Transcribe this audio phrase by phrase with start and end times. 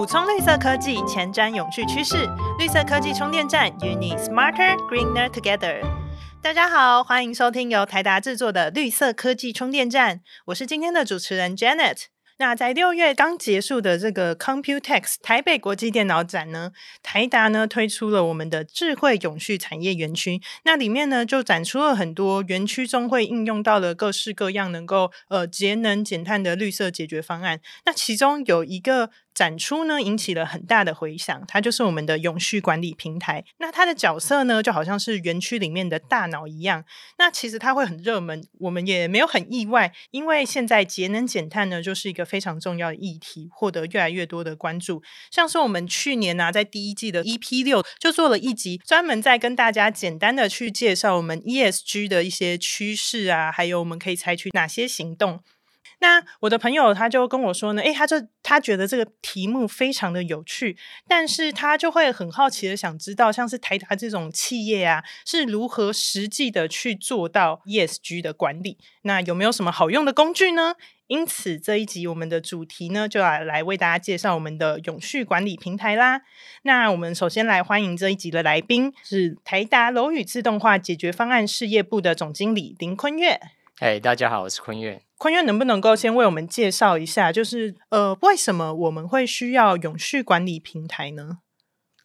[0.00, 2.26] 补充绿色科技，前瞻永续趋势。
[2.58, 5.78] 绿色科技充电站与你 smarter greener together。
[6.42, 12.04] 大家好，欢迎收听由台达制作的绿色科技充电站，我是今天的主持人 Janet。
[12.38, 16.70] 那在六月刚结束的这个 Computex 台北国际电脑展呢，
[17.02, 20.40] 台达呢推出了我们的智慧永续产业园区。
[20.64, 27.60] 那里面呢就展出了很多园区中会应用到的各式各样能够呃节能减碳的绿色解决方案。
[27.84, 29.10] 那其中有一个。
[29.34, 33.44] 展出呢引起了很大的回响，它就是我们的永续管理平台。
[33.58, 36.84] 那它的角色呢就好像是园区里面的大脑一样。
[37.18, 45.02] 那其实它会很热门，我们也没有很意外，因为现在节能减碳呢就是一个非常重要的议题，获得越来越多的关注。
[45.30, 55.40] 像是我们去年呢在第一季的 EP 六就做了一集，专门在跟大家简单的去介绍我们 ESG 的一些趋势啊，还有我们可以采取哪些行动。
[56.00, 60.76] 那我的朋友他就跟我说呢，诶，他就他觉得这个题目非常的有趣，
[61.06, 68.78] 但是他就会很好奇的想知道，像是台达这种企业啊，是如何实际的去做到 ESG 的管理？
[69.02, 70.74] 那有没有什么好用的工具呢？
[71.06, 76.22] 因此这一集我们的主题呢，就要来为大家介绍我们的永续管理平台啦。
[76.62, 83.40] 那我们首先来欢迎这一集的来宾是台达楼宇自动化解决方案事业部的总经理林坤月。
[83.80, 85.00] 哎，大家好，我是坤月。
[85.16, 91.38] 坤月能不能够先为我们介绍一下，就是呃，为什么我们会需要永续管理平台呢？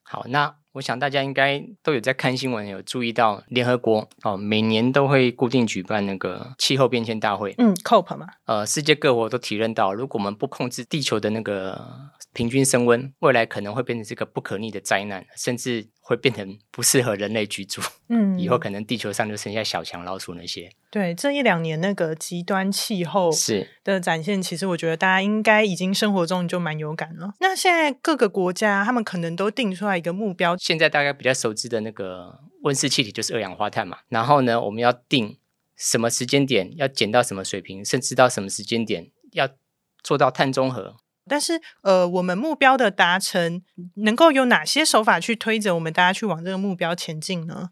[0.02, 8.26] 好，那我想大家应该都有在看新闻，有注意到联合国哦，每年都会固定举办那个气候变迁大会，嗯，COP 嘛。
[8.46, 15.90] 呃，世界各国都体认到，如果我们不控制地球的那个平均升温，未来可能会变成这个不可逆的灾难，甚至。
[16.08, 20.70] 会变成不适合人类居住， 嗯，以后可能地球上就剩下小强老鼠那些。
[20.92, 27.34] 对，这一两年那个极端气候是的展现，其实我觉得大家应该已经生活中就蛮有感了。
[27.39, 33.97] 那现在各个国家他们可能都定出来一个目标，现在大家比较熟知的那个温室气体就是二氧化碳嘛。
[34.09, 35.40] 然后呢，我们要定
[35.75, 39.50] 什么时间点要减到什么水平，甚至到什么时间点要
[40.03, 40.97] 做到碳中和。
[41.28, 43.62] 但是，呃，我们目标的达成
[43.96, 47.72] 能够有哪些手法去推着我们大家去往这个目标前进呢？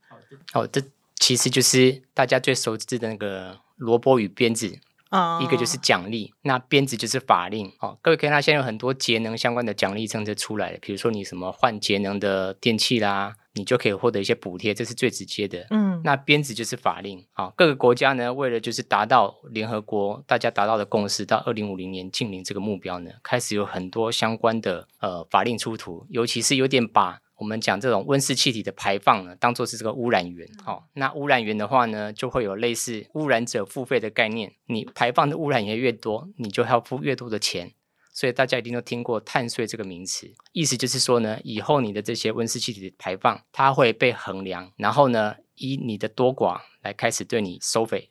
[0.53, 0.81] 哦，这
[1.19, 4.80] 其实就是大家最熟知的那个萝卜与鞭子
[5.16, 7.72] 啊，一个就是奖励，那鞭子就是法令。
[7.79, 13.35] 哦，各位可以看，现在有很多节能相关的奖励政策出来了，比如说你什么换节能的电器啦。
[13.56, 15.68] 你就可以获得一些补贴，这是最直接的。
[15.69, 17.53] 嗯，那鞭子就是法令啊。
[17.56, 30.48] 各个国家呢，为了就是达到联合国大家达到的共识，到二零五零年近零这个目标呢，开始有很多相关的呃法令出图，尤其是有点把我们讲这种温室气体的排放呢，当做是这个污染源。
[30.64, 37.74] 好，那污染源的话呢，就会有类似污染者付费的概念，你排放的污染源越多，你就要付越多的钱。
[38.14, 48.09] 所以大家一定都听过碳税这个名词，意思就是说呢，以后你的这些温室气体的排放，它会被衡量，然后呢，以你的多寡来开始对你收费。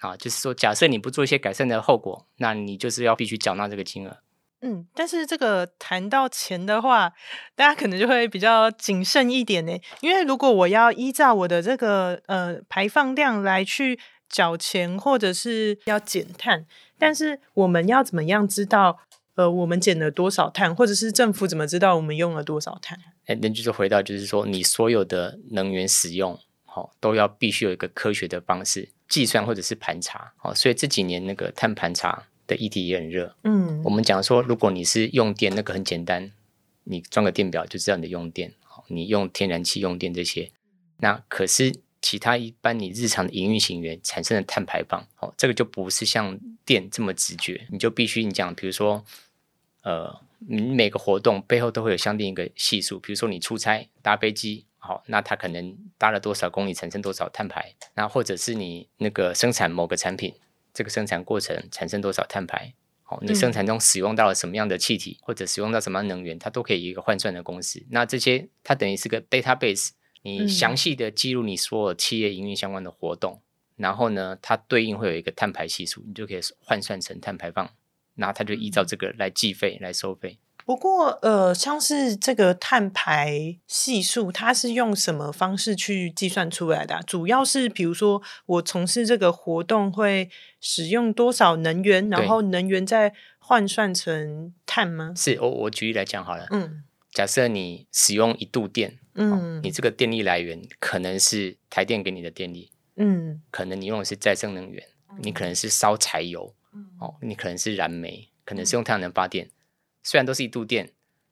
[0.00, 4.18] 啊，就是说，假设你不做一些改善的后果，那你就是要必须缴纳这个金额。
[4.60, 7.12] 嗯，但是这个谈到钱的话，
[7.54, 13.98] 大家可能就会比较谨慎一点呢，因为如果我要依照我的这个呃排放量来去
[14.28, 16.66] 缴钱，或者是要减碳，
[16.98, 19.00] 但是我们要怎么样知道？
[19.36, 22.96] 呃，我们减了多少碳，或者是政府怎么知道我们用了多少碳？
[23.26, 33.34] 哎，那就是回到，就是说，你所有的能源使用，好，都要必须有一个科学的方式计算或者是盘查，好，所以这几年那个碳盘查的议题也很热。
[33.44, 36.32] 嗯，我们讲说，如果你是用电，那个很简单，
[36.84, 40.50] 你装个电表就知道你的用电，好，你用天然气用电这些，
[40.98, 49.04] 那可是其他一般你日常的营运行员产生的碳排放，好，这个就不是像电这么直觉，你就必须你讲，比如说。
[49.86, 60.32] 呃，你每个活动背后都会有相应一个系数，比如说你出差搭飞机，好，那它可能搭了多少公里，产生多少碳排，那或者是你那个生产某个产品，
[60.74, 62.74] 这个生产过程产生多少碳排，
[63.04, 67.86] 好，你生产中使用到了什么样的气体，或者使用到什么能源，它都可以一个换算的公式。
[67.90, 69.90] 那这些它等于是个 database，
[70.22, 73.40] 你详细的记录你所有企业营运相关的活动，
[73.76, 77.70] 然后呢，它对应会有一个碳排系数，你就可以换算成碳排放。
[78.16, 80.38] 那它就依照这个来计费来收费。
[80.64, 87.00] 不过，呃，像是这个碳排系数，它是用什么方式去计算出来的？
[87.06, 90.30] 主要是比如说，我从事这个活动会
[90.60, 95.12] 使用多少能源，然后能源再换算成碳吗？
[95.14, 96.46] 是，我我举例来讲好了。
[96.50, 96.82] 嗯，
[97.12, 104.82] 假设你使用一度电，嗯，你这个电力来源可能是台电给你的电力，嗯，可能你用的是再生能源，
[105.20, 106.54] 你可能是烧柴油。
[106.72, 109.48] 嗯哦，你可能是燃煤，可能是用太阳能发电，
[110.04, 110.90] 虽然都是一度电，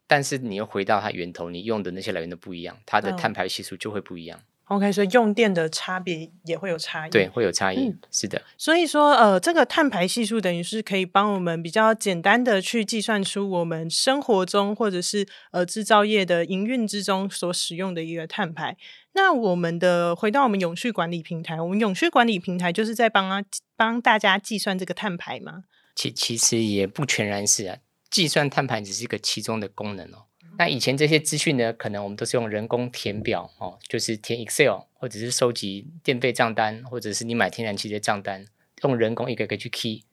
[0.08, 4.40] 但是你又回到它源头，你用的那些来源都不一样，它的碳排系数就会不一样。
[4.66, 8.40] OK，所以用电的差别也会有差异，对，会有差异，是的。
[8.56, 18.78] 所以说，呃，这个碳排系数等于是可以帮我们比较简单的去计算出我们生活中或者是呃制造业的营运之中所使用的一个碳排。
[19.12, 23.42] 那我们的回到我们永续管理平台，我们永续管理平台就是在帮啊
[23.76, 25.64] 帮大家计算这个碳排吗？
[25.94, 27.76] 其其实也不全然是啊，
[28.12, 30.26] 计算碳盘只是一个其中的功能哦。
[30.59, 38.44] 那以前这些资讯呢，可能我们都是用人工填表哦，就是填 Excel，或者是收集电费账单，或者是你买天然气的账单，
[38.82, 40.05] 用人工一个个去 key。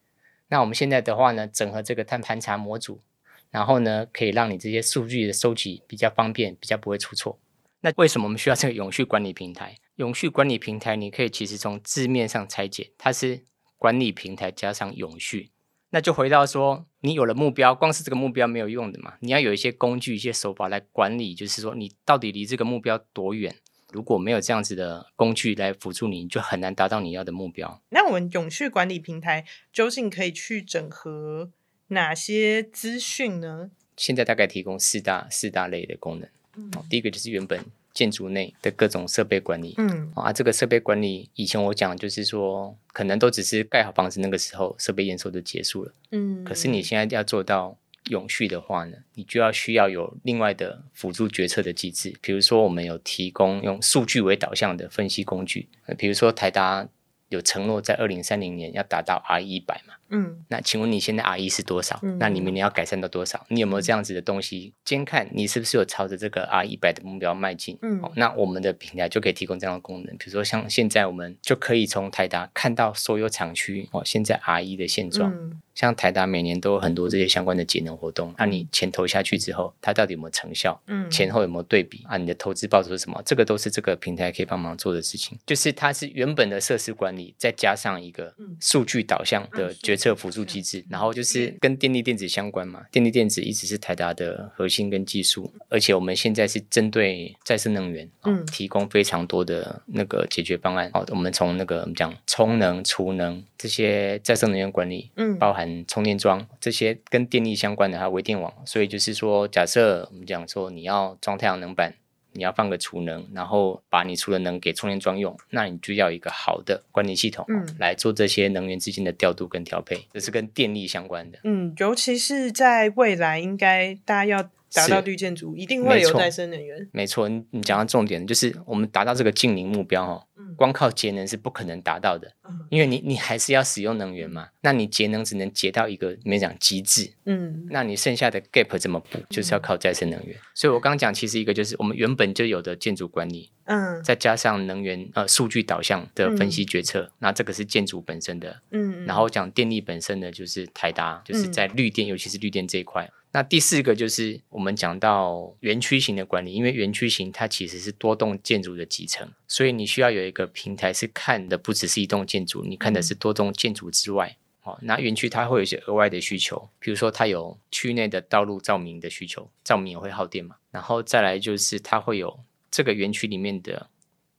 [0.48, 3.02] 那我们现在的话呢，整合这个碳盘查模组，
[3.50, 7.38] 然后呢，可以让你这些数据的收集比较方便，比较不会出错。
[7.82, 9.76] 那为什么我们需要这个永续管理平台？
[9.96, 13.44] 永续管理平台，你可以其实从字面上拆解，它是
[13.76, 15.50] 管理平台加上永续。
[15.90, 19.14] 那就回到说，你有了目标，光是这个目标没有用的嘛？
[19.20, 23.54] 你要有一些工具、一些手法来管理，就是说你到底离这个目标多远？
[23.92, 27.82] 如果没有这样子的工具来辅助你，你就很难达到你要的目标。
[27.88, 31.50] 那我们永续管理平台究竟可以去整合
[31.88, 33.72] 哪些资讯呢？
[33.96, 36.28] 现在大概提供四大四大类的功能。
[36.56, 37.64] 嗯，第一个就是原本。
[38.00, 40.10] 建筑内的各种设备管理，嗯。
[40.14, 47.76] 啊，这个设备管理以前我讲就是说，可能都只是盖好房子那个时候设备验收就结束了，嗯，可是你现在要做到
[48.08, 55.68] 永续的话呢，你就要需要有另外的辅助决策的机制，比如说我们有提供用数据为导向的分析工具，
[55.98, 56.88] 比如说台达
[57.28, 59.94] 有承诺在二零三零年要达到 R 一百嘛。
[60.10, 61.98] 嗯，那请问你现在 R 一是多少？
[62.18, 63.44] 那你明年要改善到多少？
[63.48, 65.28] 你有没有这样子的东西监看？
[65.32, 67.78] 你是不是有朝着这个 R 一百的目标迈进？
[67.82, 75.32] 嗯，那我们的平台就可以提供这样的功能，比如说像现在我们就可以从台达看到所有厂区哦，现在 R 一的现状。
[75.72, 80.78] 像台达每年都有很多这些相关的节能活动，那你钱投下去之后，它到底有没有成效？
[80.88, 82.04] 嗯，前后有没有对比？
[82.06, 83.22] 啊，你的投资报酬是什么？
[83.24, 85.38] 这个都是这个平台可以帮忙做的事情。
[85.46, 92.84] 就是它是原本的设施管理，再加上一个数据导向的决策辅助机制，然后就是跟电力电子相关嘛。
[92.90, 100.90] 电力电子一直是台达的核心跟技术，而且我们现在是针对再生能源，嗯，提供非常多的那个解决方案。
[100.94, 105.84] 哦，我们从那个我们讲充能、储能这些再生能源管理，嗯，包含。
[105.90, 111.94] 充电桩这些跟电力相关的，还有微电网，所以就是说，假设我们讲说你要装太阳能板，
[112.32, 121.38] 你要放个储能，然后把你储的能给充电桩用，那你就要一个好的管理系统，嗯，来做这些能源之间的调度跟调配，这是跟电力相关的。
[121.44, 124.42] 嗯，尤其是在未来，应该大家要
[124.72, 126.88] 达到绿建筑，一定会有再生能源。
[126.92, 130.26] 没错，你你讲到重点，就是我们达到这个净零目标哈。
[130.56, 132.32] 光靠节能是不可能达到的，
[132.70, 134.48] 因为你你还是要使用能源嘛。
[134.62, 139.18] 那你节能只能节到一个没讲极致，嗯，那你剩下的 gap 怎么补？
[139.30, 140.36] 就是要靠再生能源。
[140.54, 153.10] 所以我刚刚讲，其实一个就是我们原本就有的建筑管理，嗯，再加上能源呃数据导向的分析决策，那这个是建筑本身的，嗯，然后讲电力本身的就是台达，就是在绿电，尤其是绿电这一块。
[153.32, 164.36] 那第四个就是我们讲到园区型的管理，因为园区型它其实是多栋建筑的集成，所以你需要有一个平台是看的不只是一栋建筑，你看的是多栋建筑之外。
[164.62, 170.56] 哦，那园区它会有一些额外的需求，比如说它有区内的道路照明的需求，照明也会耗电嘛。
[170.70, 173.88] 然后再来就是它会有这个园区里面的。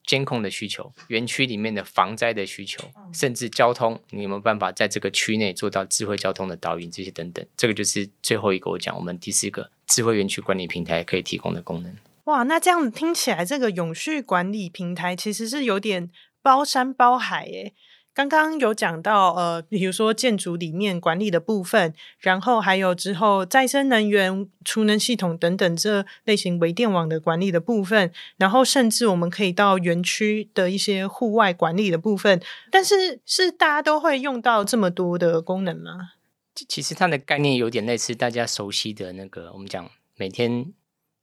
[0.04, 7.46] 监控的需求，园区里面的防灾的需求，甚至交通，你有没有办法在这个区内做到智慧交通的导引这些等等？
[7.56, 11.96] 这个就是最后一个我讲，我们第四个智慧园区管理平台可以提供的功能。
[12.32, 16.10] 哇，那这样听起来，这个永续管理平台其实是有点
[16.42, 17.74] 包山包海耶。
[18.14, 32.42] 刚刚有讲到，呃，比如说建筑里面管理的部分，然后还有之后再生能源、储能系统等等这类型微电网的管理的部分，然后甚至我们可以到园区的一些户外管理的部分。
[32.70, 36.12] 但是，是大家都会用到这么多的功能吗？
[36.54, 40.74] 其实它的概念有点类似大家熟悉的那个，我们讲每天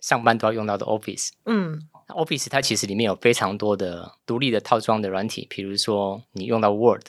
[0.00, 1.30] 上班都要用到的 Office。
[1.44, 1.88] 嗯。
[2.08, 7.08] Office 它其实里面有非常多的独立的套装的软体，比如说你用到 Word，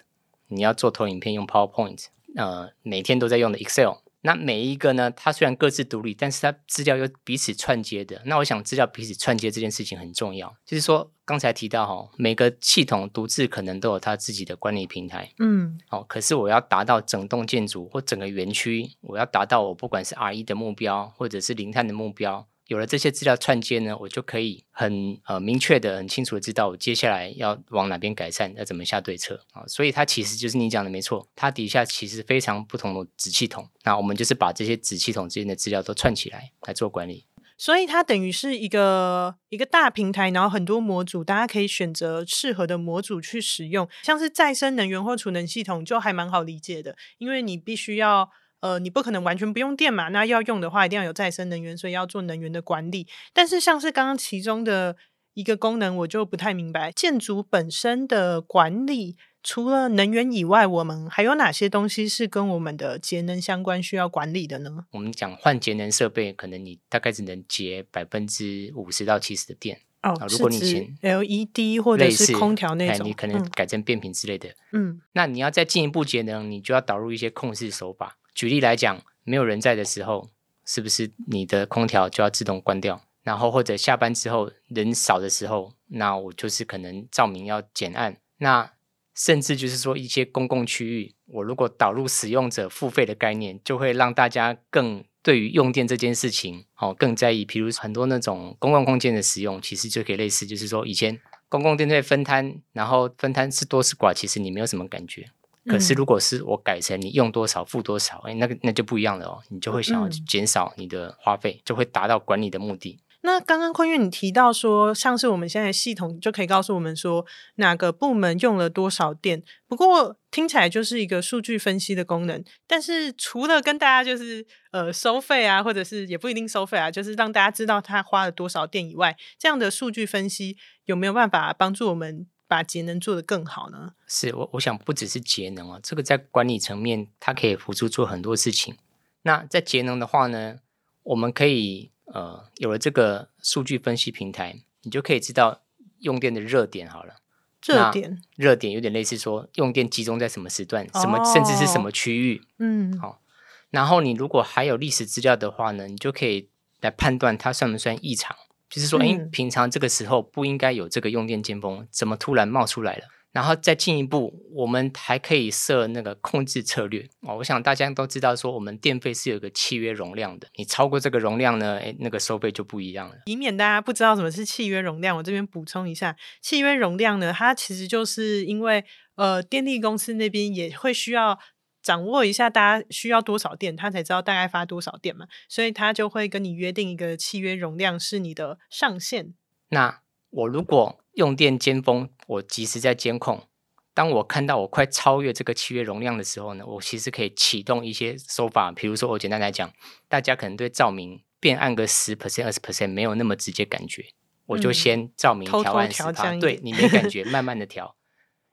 [0.50, 4.00] 你要做投影片用 PowerPoint，呃，每天都在用的 Excel。
[4.22, 8.22] 那每一个呢，它虽然各自独立，但是它资料又彼此串接的。
[8.26, 22.46] 那我想资料彼此串接这件事情很重要，就是说刚才提到哈，每个系统独自可能都有它自己的管理平台，嗯，好，可是我要达到整栋建筑或整个园区，我要达到我不管是 R 一的目标或者是零碳的目标。
[22.70, 29.66] 有了这些资料串接呢，我就可以很呃明确的、很清楚的知道我接下来要往哪边改善，要怎么下对策啊。
[29.66, 33.68] 所以它其实就是你讲的没错，它底下其实非常不同的子系统。
[33.84, 37.26] 那我们就是把这些子系统之间的资料都串起来来做管理。
[37.58, 43.90] 所以它等于是一个一个大平台，然后很多模组，大家可以选择适合的模组去使用。
[44.04, 48.30] 像是再生能源或储能系统，就还蛮好理解的，因为你必须要。
[48.62, 50.10] 呃，你不可能完全不用电嘛？
[50.10, 53.08] 那要用的话，一定要有再生能源，所以要做能源的管理。
[53.34, 54.98] 但是，像是刚刚其中的
[55.34, 64.86] 一个功能，我就不太明白，建筑本身的管理，除了能源以外，我们还有哪些东西是跟我们的节能相关需要管理的呢？
[64.92, 70.14] 我们讲换节能设备，可能你大概只能节百分之五十到七十的电哦。
[70.28, 74.50] 如果你前 LED 或者是空调那种，你可能改成变频之类的。
[74.74, 78.18] 嗯，那你要再进一步节能，你就要导入一些控制手法。
[78.40, 80.30] 举例来讲，没有人在的时候，
[80.64, 83.02] 是不是你的空调就要自动关掉？
[83.22, 88.16] 然后或者下班之后人少的时候，那我就是可能照明要减暗。
[88.38, 88.72] 那
[89.14, 97.44] 甚至就是说一些公共区域，我如果导入使用者付费的概念，就会让大家更对于用电这件事情哦更在意。
[97.44, 101.20] 比如很多那种公共空间的使用，其实就可以类似，就是说以前
[101.50, 105.30] 公共电费分摊，然后分摊是多是寡，其实你没有什么感觉。
[105.70, 109.40] 可是，如果是我改成你用多少付多少，哎，那个那就不一样了哦。
[109.50, 113.00] 你就会想要减少你的花费，就会达到管理的目的。
[113.22, 119.44] 那刚刚坤月你提到说，像是我们现在系统就可以告诉我们说哪个部门用了多少电。
[119.68, 122.42] 不过听起来就是一个数据分析的功能。
[122.66, 132.26] 但是除了跟大家就是呃收费啊，或者是也不一定收费啊，就是让大家知道他花了多少电以外，这样的数据分析有没有办法帮助我们？
[132.50, 133.94] 把节能做得更好呢？
[134.08, 138.76] 是我我想不只是节能哦，这个在管理层面，它可以辅助做很多事情。
[139.22, 140.58] 那在节能的话呢，
[141.04, 145.62] 我们可以呃有了这个数据分析平台，你就可以知道
[146.00, 147.18] 用电的热点好了。
[147.64, 152.42] 热点热点有点类似说用电集中在什么时段，什么甚至是什么区域。
[152.58, 153.22] 嗯，好。
[153.70, 156.50] 然后你如果还有历史资料的话呢，你就可以
[156.82, 158.36] 来判断它算不算异常。
[158.70, 163.04] 就是说，哎，平常这个时候不应该有这个用电尖峰，怎么突然冒出来了？
[163.32, 167.38] 然后再进一步，我们还可以设那个控制策略哦。
[167.38, 173.16] 我想大家都知道，说我们电费是有个契约容量的，你超过这个容量呢，哎，那个收费就不一样了。
[173.26, 178.84] 以免大家不知道什么是契约容量，我这边补充一下，契约容量呢，它其实就是因为
[179.16, 181.38] 呃，电力公司那边也会需要。
[181.82, 189.34] 掌握一下大家需要多少电，他才知道大概发多少电嘛，所以他就会跟你约定一个契约容量是你的上限。
[189.70, 193.48] 那我如果用电尖峰，我及时在监控，
[193.94, 199.72] 当我看到我快超越这个契约容量的时候呢，我其实可以启动一些手法，比如说我简单来讲，
[200.08, 204.06] 大家可能对照明变暗个十 percent、二十 percent 没有那么直接感觉，
[204.48, 207.96] 我就先照明调暗十帕，对你没感觉，慢慢的调。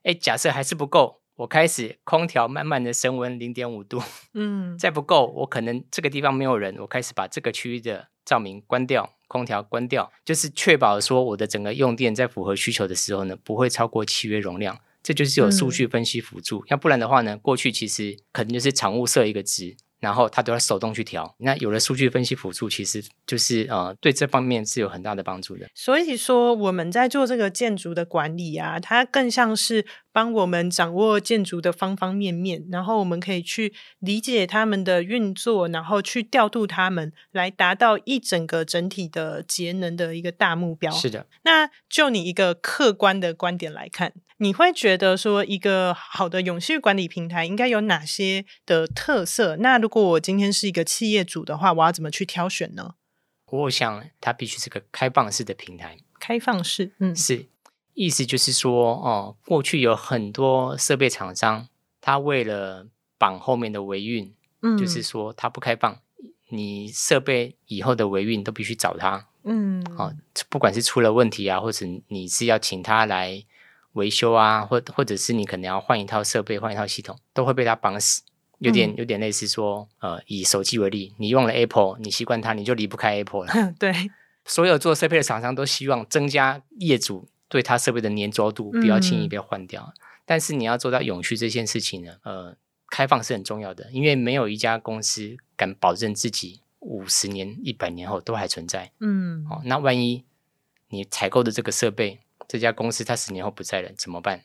[0.04, 1.23] 哎，假设还是不够。
[1.37, 4.02] 我开始空调慢慢的升温零点五度，
[4.35, 19.76] 嗯，再不够，我可能这个地方没有人，我开始把这个区域的照明关掉，空调关掉，就是确保说我的整个用电在符合需求的时候呢，不会超过契约容量，这就是有数据分析辅助，要不然的话呢，过去其实可能就是常务设一个值。
[19.99, 25.66] 然后他都要手动去调，那有了数据分析辅助，其实就是呃对这方面是有很大的帮助的。
[25.75, 40.90] 所以说我们在做这个建筑的管理啊，它更像是帮我们掌握建筑的方方面面，然后我们可以去理解他们的运作，然后去调度他们，来达到一整个整体的节能的一个大目标。
[40.90, 44.14] 是的，那就你一个客观的观点来看。
[44.38, 49.56] 你会觉得说一个好的永续管理平台应该有哪些的特色？
[49.56, 52.94] 那如果我今天是一个企业主的话，我要怎么去挑选呢？
[53.50, 55.99] 我想它必须是个开放式的平台。
[56.18, 57.50] 开放式，嗯，是
[57.96, 61.66] 意思就是说，哦，过去有很多设备厂商，
[62.00, 62.86] 他为了
[63.18, 65.98] 绑后面的维运，嗯，就是说他不开放，
[66.50, 70.14] 你设备以后的维运都必须找他，嗯，哦，
[70.48, 73.42] 不管是出了问题啊，或者你是要请他来。
[73.96, 78.20] 维修啊，或或者是你可能要换一套设备，换一套系统，都会被他绑死。
[78.58, 83.72] 有点有点类似说，呃，以手机为例，你用了 Apple，你习惯它，你就离不开 Apple 了。
[83.80, 84.10] 对，
[84.44, 89.92] 所有做设备的厂商都希望增加业主对它设备的粘着度，不要轻易被换掉。
[90.24, 92.56] 但是你要做到永续这件事情呢，呃，
[92.90, 98.90] 开放是很重要的，因为没有一家公司敢保证自己五十年、一百年后都还存在。
[98.98, 100.24] 嗯，哦，那万一
[100.88, 104.42] 你采购的这个设备，这家公司它十年后不在了怎么办？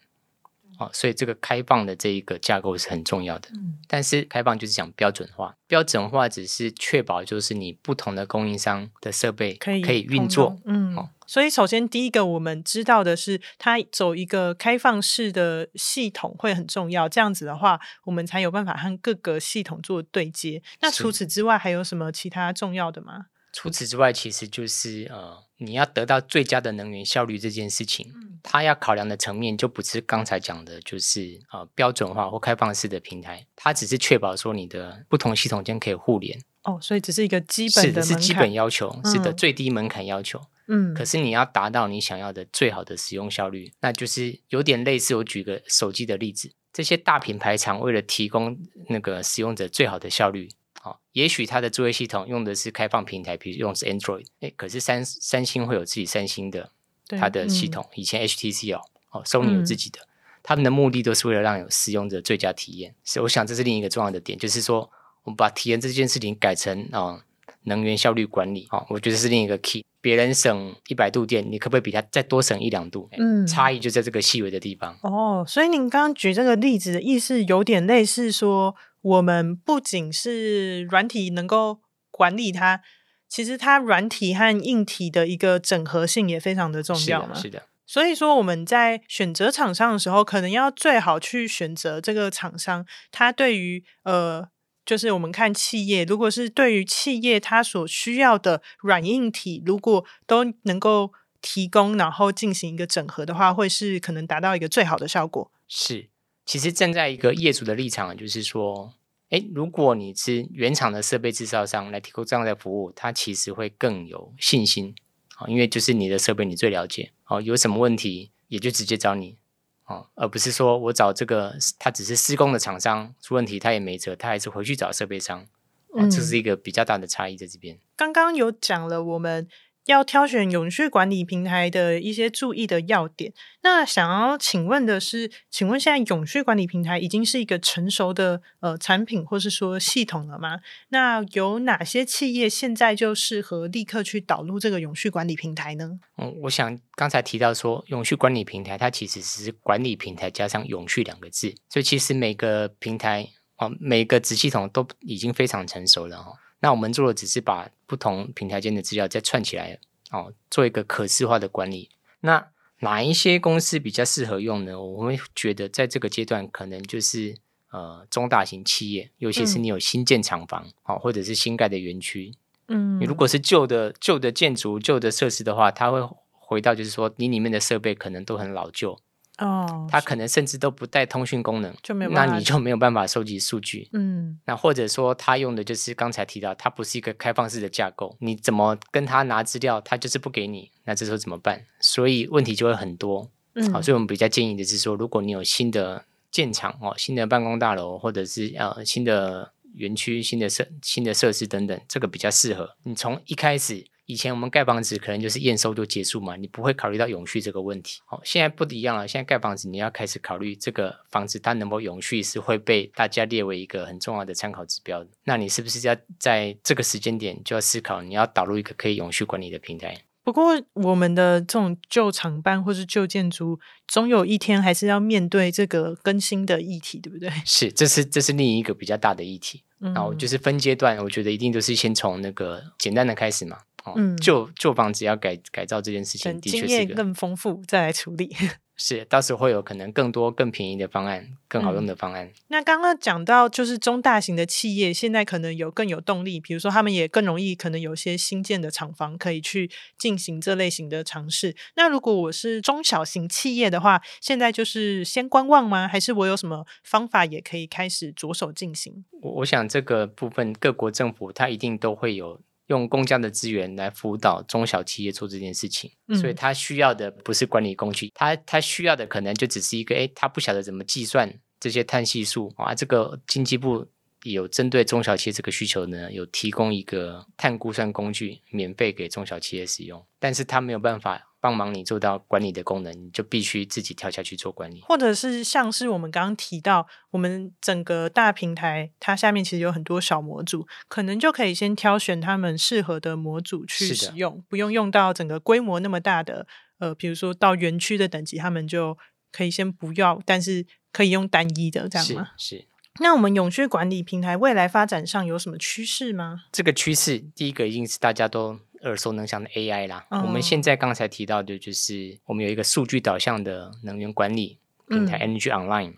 [0.78, 3.50] 哦，所以这个开放的这一个架构是很重要的。
[3.54, 10.60] 嗯，但是开放就是讲标准化，标准化只是确保就是你不同的供应商的设备可以可以运作。
[10.66, 10.96] 嗯，
[11.32, 17.08] 所以首先第一个我们知道的是，它走一个开放式的系统会很重要。
[17.08, 20.62] 这样子的话，我们才有办法和各个系统做对接。
[20.82, 23.28] 那除此之外，还有什么其他重要的吗？
[23.54, 28.12] 除此之外，其实就是呃，你要得到最佳的能源效率这件事情，
[28.44, 36.38] 它要考量的层面就不是刚才讲的，就是呃标准化或开放式的平台，它只是确保说你的不同系统间可以互联。
[36.64, 40.42] 哦，所以只是一个基本的是基本要求，是的最低门槛要求。
[40.68, 45.16] 嗯，可是你要达到你想要的最好的使用效率，那就是有点类似。
[45.16, 50.50] 我举个手机的例子，这些大品牌厂为了提供那个使用者最好的效率。
[50.80, 56.72] 好，也许它的作业系统用的是开放平台，比如用是 Android，哎，可是三三星会有自己三星的
[57.08, 60.00] 它的系统，以前 HTC 哦，哦，Sony 有自己的，
[60.42, 62.96] 他们的目的都是为了让有使用者最佳体验。
[63.04, 64.90] 所以我想这是另一个重要的点，就是说
[65.24, 67.24] 我们把体验这件事情改成啊
[67.64, 69.86] 能源效率管理啊，我觉得是另一个 key。
[70.02, 73.08] 别人省一百度电，你可不可以比他再多省一两度？
[73.18, 74.98] 嗯，差异就在这个细微的地方。
[75.04, 78.76] 哦，所以您刚刚举这个例子的意思有点类似说。
[79.04, 81.80] 我们不仅是软体能够
[82.12, 82.82] 管理它，
[83.28, 87.34] 其实它软体和硬体的一个整合性也非常的重要嘛。
[87.34, 94.48] 是的，所以说我们在选择厂商的时候，可能要最好去选择这个厂商，它对于呃，
[94.92, 105.50] 就是我们看企业，如果是对于企业它所需要的软硬体，如果都能够提供，然后进行一个整合的话，会是可能达到一个最好的效果。
[105.66, 106.10] 是。
[106.46, 108.94] 其实站在一个业主的立场，就是说，
[109.30, 114.94] 哎，如果你是原厂的设备制造商来提供这样的服务，他其实会更有信心
[115.38, 119.38] 啊，因为就是你的设备你最了解哦，有什么问题也就直接找你
[119.86, 125.46] 哦，而不是说我找这个他只是施工的厂商出问题他也没辙，他还是回去找设备商，
[125.90, 127.80] 哦，这是一个比较大的差异在这边。
[127.96, 129.48] 刚刚有讲了我们。
[129.86, 133.34] 要挑选永续管理平台的一些注意的要点。
[133.64, 140.60] 那想要请问的是，请问现在永续管理平台已经是一个成熟的呃产品，或是说系统了吗？
[140.90, 146.00] 那有哪些企业现在就适合立刻去导入这个永续管理平台呢？
[146.18, 153.28] 嗯，我想刚才提到说，永续管理平台它其实是管理平台加上永续两个字，所以其实每个平台
[153.58, 156.34] 哦，每个子系统都已经非常成熟了哈。
[156.62, 159.78] 那我们做的只是把不同平台间的资料再串起来，
[160.12, 161.90] 哦，做一个可视化的管理。
[162.22, 162.48] 那
[162.80, 164.82] 哪一些公司比较适合用呢？
[164.82, 167.36] 我们觉得在这个阶段，可能就是
[167.72, 172.34] 呃中大型企业，尤其是你有新建厂房，哦，或者是新盖的园区。
[172.68, 176.00] 嗯，你如果是旧的旧的建筑、旧的设施的话，它会
[176.32, 178.98] 回到就是说，你里面的设备可能都很老旧。
[179.42, 183.90] 哦，它可能甚至都不带通讯功能，就没有，那你就没有办法收集数据。
[183.92, 191.66] 嗯，那或者说它用的就是刚才提到，它不是一个开放式的架构，你怎么跟他拿资料，他就是不给你，那这时候怎么办？
[191.80, 193.30] 所以问题就会很多。
[193.56, 203.86] 嗯，好，所以我们比较建议的是说，如果你有新的建厂哦，新的办公大楼，或者是呃新的园区、新的设、新的设施等等，这个比较适合你从一开始。
[204.06, 208.00] 以前我们盖房子可能就是验收就结束嘛，你不会考虑到永续这个问题。
[208.10, 215.10] 哦，现在不一样了，现在盖房子你要开始考虑这个房子它能否永续，是会被大家列为一个很重要的参考指标的。
[215.24, 220.04] 那你是不是要在这个时间点就要思考，你要导入一个可以永续管理的平台？
[220.24, 227.32] 不过我们的这种旧厂办或是旧建筑，总有一天还是要面对这个更新的议题，对不对？
[227.44, 229.64] 是，这是这是另一个比较大的议题。
[229.80, 233.58] 然后就是分阶段，我觉得一定都是先从那个简单的开始嘛。
[233.96, 238.36] 嗯，旧旧房子要改改造这件事情，的确是更丰富，再来处理。
[238.78, 242.32] 是，到时候会有可能更多更便宜的方案，更好用的方案。
[242.48, 251.56] 那刚刚讲到，就是中大型的企业现在可能有更有动力，比如说他们也更容易，可能有些新建的厂房可以去进行这类型的尝试。
[251.76, 255.88] 那如果我是中小型企业的话，现在就是先观望吗？
[255.88, 259.06] 还是我有什么方法也可以开始着手进行？
[259.22, 262.42] 我我想这个部分，各国政府它一定都会有。
[262.72, 271.30] 用公家的资源来辅导中小企业做这件事情，所以他需要的不是管理工具，他他需要的可能就只是一个，哎，他不晓得怎么计算
[271.60, 272.74] 这些碳系数啊。
[272.74, 273.86] 这个经济部
[274.24, 281.28] 有针对中小企业这个需求呢，有提供一个碳估算工具，免费给中小企业使用，但是它没有办法。
[281.44, 296.46] 帮忙你做到管理的功能，你就必须自己跳下去做管理，或者是像是我们刚刚提到，我们整个大平台它下面其实有很多小模组，可能就可以先挑选他们适合的模组去使用，不用用到整个规模那么大的，
[296.78, 298.96] 呃，比如说到园区的等级，他们就
[299.32, 302.30] 可以先不要，但是可以用单一的这样吗？
[302.38, 302.68] 是。
[303.00, 306.44] 那我们永续管理平台未来发展上有什么趋势吗？
[306.52, 310.06] 这个趋势，第一个一定是大家都耳熟能详的 AI 啦。
[310.10, 315.96] 我们现在刚才提到的，就是我们有一个数据导向的能源管理平台 Energy Online，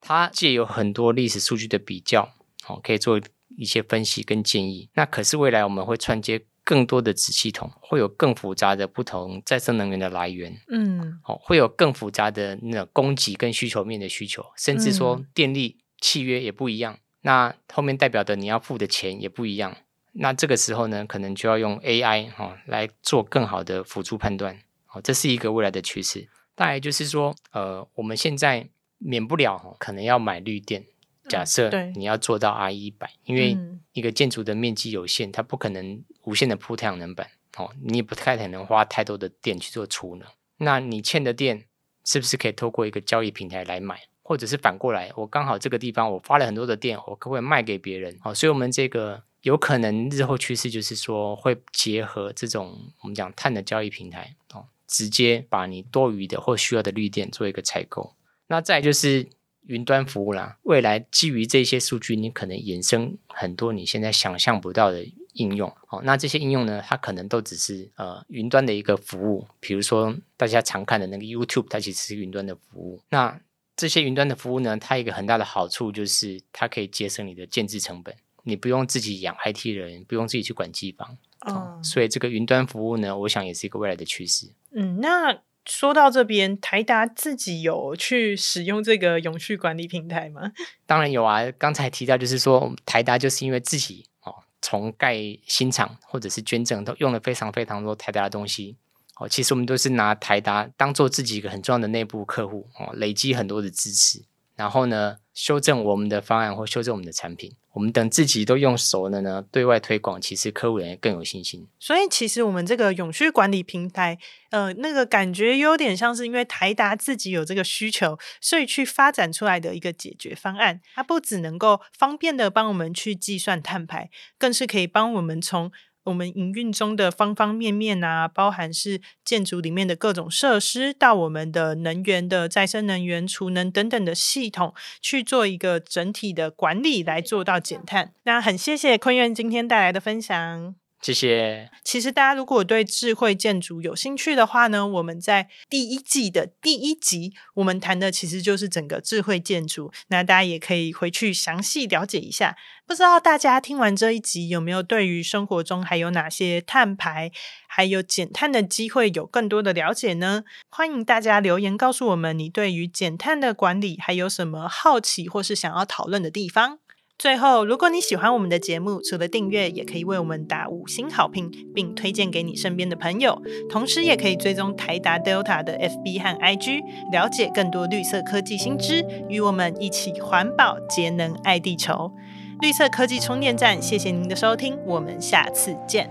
[0.00, 2.32] 它借有很多历史数据的比较，
[2.62, 3.20] 好，可以做
[3.56, 4.88] 一些分析跟建议。
[4.94, 10.56] 那可是未来我们会串接更多的子系统，会有更复杂的不同再生能源的来源。
[10.68, 15.78] 嗯，好，会有更复杂的那供给跟需求面的需求，甚至说电力。
[16.00, 19.76] 契约也不一样，那后面代表的你要付的钱也不一样。
[20.12, 24.60] 那这个时候呢，可能就要用 AI 哈来做更好的辅助判断。
[24.86, 26.28] 好，这是一个未来的趋势。
[26.54, 30.86] 大概就是说，呃，我们现在免不了可能要买绿电。
[31.28, 33.58] 假设你要做到 R 一百，因为
[33.92, 37.28] 一个建筑的面积有限，它不可能无限的铺太阳能板。
[37.56, 40.26] 哦，你也不太可能花太多的电去做储能。
[40.58, 41.64] 那你欠的电
[42.04, 44.02] 是不是可以透过一个交易平台来买？
[44.26, 48.18] 或者是反过来，我刚好这个地方我发了很多的电，我可不可以卖给别人？
[48.20, 58.14] 好，所以我们这个有可能日后趋势就是说会结合这种我们讲碳的交易平台哦，直接把你多余的或需要的绿电做一个采购。
[58.48, 59.28] 那再就是
[59.66, 65.72] 云端服务啦，未来基于这些数据，你可能衍生很多你现在想象不到的应用。
[65.88, 73.00] 哦，那这些应用呢，它可能都只是呃云端的一个服务，比如说大家常看的那个 YouTube，它其实是云端的服务。
[73.10, 73.40] 那
[73.76, 81.18] 这些云端的服务呢，它一个很大的好处就是它可以节省你的建制成本，你不用自己养 IT 人，不用自己去管机房。
[81.40, 84.48] 哦，所以这个云端服务呢，我想也是一个未来的趋势。
[84.72, 90.52] 嗯，那说到这边，台达自己有去使用这个永续管理平台吗？
[90.86, 98.76] 当然有啊，刚才提到就是说，台达就是因为自己哦，从盖新厂或者是捐赠都用了非常非常多台达的东西。
[99.18, 104.22] 哦，其实我们都是拿台达当做自己一个很重要的内部客户哦，累积很多的支持，
[104.54, 107.52] 然后呢，修正我们的方案或修正我们的产品。
[107.72, 111.68] 我们等自己都用熟了呢，对外推广，其实客户也更有信心。
[111.78, 120.80] 所以，其实我们这个永续管理平台，呃，那个感觉有点像是因为台达自己有这个需求，所以去发展出来的一个解决方案。
[120.94, 125.70] 它不只能够方便的帮我们去计算碳排，更是可以帮我们从。
[126.06, 138.12] 我们营运中的方方面面啊，包含是建筑里面的各种设施，到我们的能源的再生能源、储能等等的系统，去做一个整体的管理，来做到减碳。
[138.22, 140.85] 那很谢谢坤院今天带来的分享。
[141.02, 141.70] 谢谢。
[141.84, 149.92] 其实大家如果对智慧建筑有兴趣的话呢，我们在第一季的第一集，我们谈的其实就是整个智慧建筑。
[150.08, 152.56] 那大家也可以回去详细了解一下。
[152.86, 157.30] 不知道大家听完这一集，有没有对于生活中还有哪些碳排，
[157.68, 160.44] 还有减碳的机会有更多的了解呢？
[160.70, 166.78] 欢迎大家留言告诉我们，你对于减碳的管理还有什么好奇或是想要讨论的地方。
[167.18, 173.40] 最后，如果你喜欢我们的节目，除了订阅，也可以为我们打五星好评，并推荐给你身边的朋友。
[173.70, 182.12] 同时，也可以追踪台达 Delta 的 FB 和 IG，了解更多绿色科技新知，与我们一起环保节能爱地球。
[182.60, 186.10] 绿色科技充电站，谢谢您的收听，我们下次见，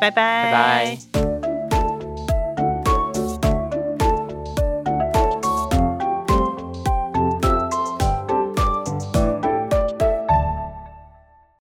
[0.00, 1.35] 拜拜。